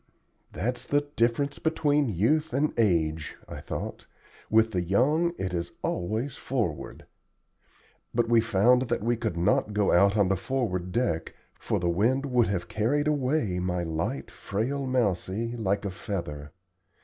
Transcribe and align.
"That's 0.51 0.87
the 0.87 1.01
difference 1.15 1.59
between 1.59 2.09
youth 2.09 2.53
and 2.55 2.73
age," 2.75 3.37
I 3.47 3.61
thought. 3.61 4.07
"With 4.49 4.71
the 4.71 4.81
young 4.81 5.33
it 5.37 5.53
is 5.53 5.73
always 5.83 6.35
'forward.'" 6.37 7.05
But 8.11 8.27
we 8.27 8.41
found 8.41 8.87
that 8.89 9.03
we 9.03 9.15
could 9.15 9.37
not 9.37 9.73
go 9.73 9.91
out 9.91 10.17
on 10.17 10.27
the 10.27 10.35
forward 10.35 10.91
deck, 10.91 11.35
for 11.59 11.79
the 11.79 11.87
wind 11.87 12.25
would 12.25 12.47
have 12.47 12.67
carried 12.67 13.07
away 13.07 13.59
my 13.59 13.83
light, 13.83 14.31
frail 14.31 14.87
Mousie, 14.87 15.55
like 15.55 15.85
a 15.85 15.91
feather. 15.91 16.51